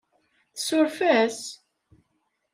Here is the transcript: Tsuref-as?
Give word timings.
Tsuref-as? 0.55 1.39